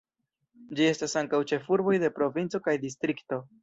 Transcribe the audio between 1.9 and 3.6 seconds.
de provinco kaj distrikto.